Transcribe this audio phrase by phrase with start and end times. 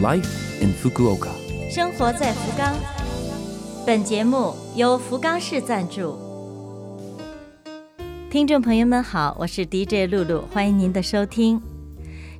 [0.00, 0.28] Life
[0.62, 1.30] in Fukuoka。
[1.68, 2.72] 生活在福冈。
[3.84, 6.16] 本节目由福冈市赞助。
[8.30, 11.60] 听众朋友们好，我是 DJ 露露，欢迎您的收听。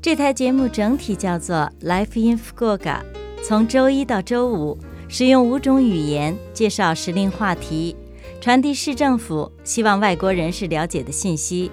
[0.00, 3.00] 这台节目整体叫做 Life in Fukuoka，
[3.44, 4.78] 从周一到周五，
[5.08, 7.96] 使用五种语言介绍时令话题，
[8.40, 11.72] 传递市政府希望外国人士了解的信息。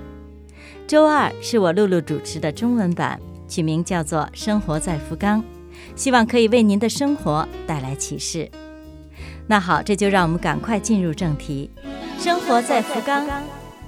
[0.88, 5.42] 周二是我露露主持的中文版，取名叫做《生活在福冈》，
[5.96, 8.50] 希望可以为您的生活带来启示。
[9.48, 11.70] 那好，这就让我们赶快进入正题。
[12.18, 13.28] 生活在福冈，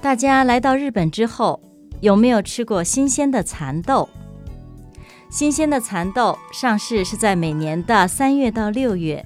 [0.02, 1.60] 大家来到日本之后，
[2.02, 4.08] 有没有吃过新鲜的蚕豆？
[5.30, 9.26] 新鲜的蚕豆上市是在每年的三月到六月，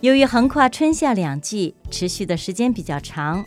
[0.00, 3.44] 由于横跨春夏两季，持续的时间比较长，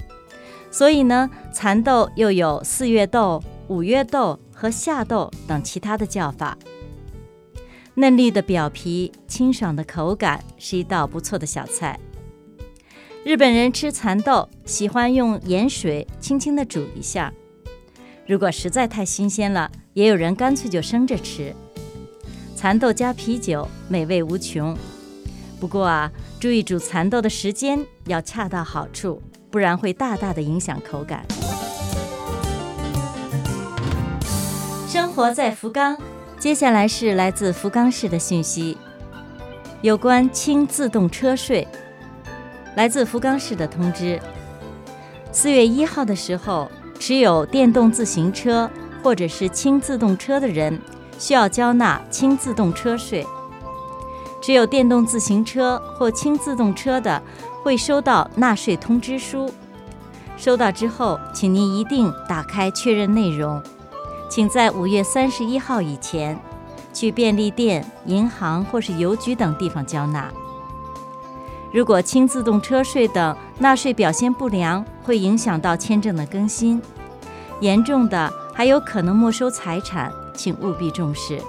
[0.71, 6.57] 所以呢，蚕豆又有四月豆、五月豆和夏豆等其他的叫法。
[7.95, 11.99] 嫩绿的表皮，清爽的口感，是一道不错的小菜。
[13.23, 17.31] 日本人吃蚕豆喜欢用盐水轻轻地煮一下，
[18.25, 21.55] 如果实在太新鲜了，也有人干脆就生着吃。
[22.55, 24.75] 蚕豆加啤酒，美味无穷。
[25.59, 29.21] 不过啊，注意煮蚕豆的时间要恰到好处，
[29.51, 31.23] 不然会大大的影响口感。
[34.87, 35.97] 生活在福冈，
[36.43, 38.77] 接下来是来自福冈市的讯息，
[39.81, 41.65] 有关轻自动车税。
[42.75, 44.19] 来自福冈市的通知：
[45.31, 48.69] 四月一号的时候，持有电动自行车
[49.01, 50.77] 或者是轻自动车的人，
[51.17, 53.25] 需要交纳轻自动车税。
[54.41, 57.23] 持有电动自行车或轻自动车的，
[57.63, 59.49] 会收到纳税通知书。
[60.35, 63.63] 收到之后，请您一定打开确认内容，
[64.35, 66.35] 请在五月三十一号以前，
[66.91, 70.27] 去便利店、银行或是邮局等地方交纳。
[71.71, 76.81] 如果轻自动车税等纳税表现不良，会影响到签证的更新，
[77.59, 81.39] 严重的还有可能没收财产，请务必重视。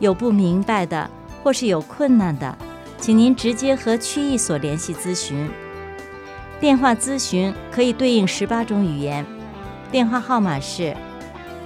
[0.00, 1.08] 有不明白的
[1.44, 2.58] 或是有困难的，
[2.98, 5.48] 请您直接和区役所联系咨询。
[6.58, 9.24] 电话咨询可以对应十八种语言，
[9.92, 10.96] 电话号码是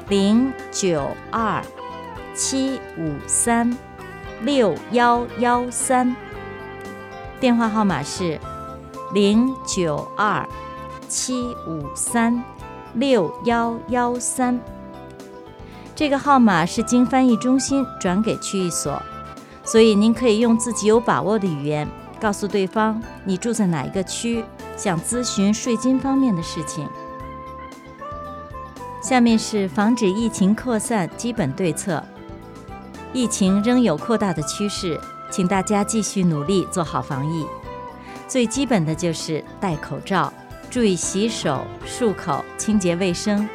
[0.08, 1.60] 零九二
[2.32, 3.76] 七五三
[4.42, 6.14] 六幺幺三。
[7.40, 8.38] 电话号码是
[9.12, 10.48] 零九二
[11.08, 12.40] 七五三
[12.94, 14.60] 六幺幺三。
[15.96, 19.02] 这个号码是经翻译中心转给区域所，
[19.64, 21.88] 所以您可以用自己有把握的语言
[22.20, 24.44] 告诉对方你住在哪一个区，
[24.76, 26.88] 想咨询税金方面的事情。
[29.06, 32.02] 下面是防止疫情扩散基本对策。
[33.12, 35.00] 疫情仍有扩大的趋势。
[35.30, 37.46] 请大家继续努力做好防疫，
[38.26, 40.32] 最基本的就是戴口罩，
[40.68, 43.48] 注意洗手、漱口、清洁卫生，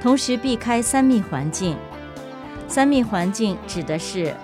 [0.00, 1.76] 同时避开三密环境。
[2.66, 4.34] 三密环境指的是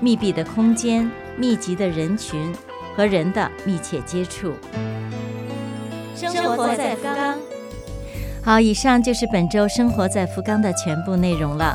[0.00, 2.54] 密闭的空间、密集的人群
[2.94, 4.52] 和人的密切接触。
[6.14, 7.57] 生活在刚刚。
[8.42, 11.74] 好，以上就是本周生活在福冈的全部内容了。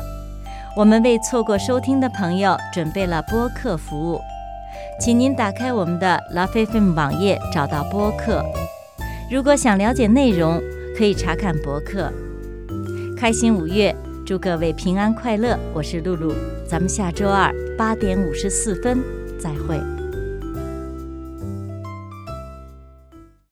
[0.76, 4.20] 我们为错过收听的朋友准备了播客服务，
[5.00, 8.44] 请您打开我们的 LoveFM 网页，找到播客。
[9.30, 10.60] 如果想了解内容，
[10.98, 12.12] 可以查看博客。
[13.16, 13.94] 开心五月，
[14.26, 15.56] 祝各位平安快乐！
[15.72, 16.34] 我是露露，
[16.68, 18.98] 咱们下周二八点五十四分
[19.38, 20.03] 再会。